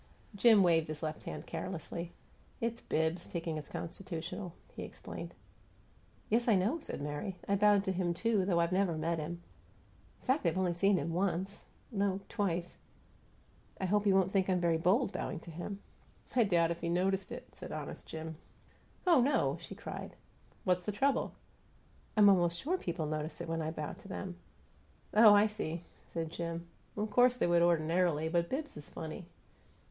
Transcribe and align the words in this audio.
Jim 0.33 0.63
waved 0.63 0.87
his 0.87 1.03
left 1.03 1.25
hand 1.25 1.45
carelessly. 1.45 2.11
"It's 2.59 2.81
Bibbs, 2.81 3.27
taking 3.27 3.55
his 3.57 3.69
constitutional," 3.69 4.55
he 4.73 4.81
explained. 4.81 5.35
"Yes, 6.27 6.47
I 6.47 6.55
know," 6.55 6.79
said 6.79 7.01
Mary. 7.01 7.37
"I 7.47 7.55
bowed 7.55 7.83
to 7.83 7.91
him, 7.91 8.11
too, 8.15 8.43
though 8.43 8.59
I've 8.59 8.71
never 8.71 8.97
met 8.97 9.19
him. 9.19 9.43
In 10.21 10.25
fact, 10.25 10.43
I've 10.47 10.57
only 10.57 10.73
seen 10.73 10.97
him 10.97 11.13
once 11.13 11.65
no, 11.91 12.19
twice. 12.29 12.79
I 13.79 13.85
hope 13.85 14.05
he 14.05 14.11
won't 14.11 14.31
think 14.31 14.49
I'm 14.49 14.59
very 14.59 14.79
bold, 14.79 15.11
bowing 15.11 15.39
to 15.41 15.51
him." 15.51 15.83
"I 16.35 16.45
doubt 16.45 16.71
if 16.71 16.81
he 16.81 16.89
noticed 16.89 17.31
it," 17.31 17.53
said 17.53 17.71
honest 17.71 18.07
Jim. 18.07 18.37
"Oh, 19.05 19.21
no!" 19.21 19.57
she 19.59 19.75
cried. 19.75 20.15
"What's 20.63 20.87
the 20.87 20.91
trouble?" 20.91 21.35
"I'm 22.17 22.27
almost 22.27 22.57
sure 22.57 22.75
people 22.75 23.05
notice 23.05 23.39
it 23.39 23.47
when 23.47 23.61
I 23.61 23.69
bow 23.69 23.93
to 23.93 24.07
them." 24.07 24.37
"Oh, 25.13 25.35
I 25.35 25.45
see!" 25.45 25.83
said 26.11 26.31
Jim. 26.31 26.65
"Of 26.97 27.11
course 27.11 27.37
they 27.37 27.45
would 27.45 27.61
ordinarily, 27.61 28.29
but 28.29 28.49
Bibbs 28.49 28.75
is 28.75 28.89
funny." 28.89 29.27